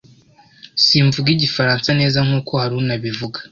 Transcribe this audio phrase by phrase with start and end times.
[0.85, 3.39] Simvuga Igifaransa neza nkuko Haruna abivuga.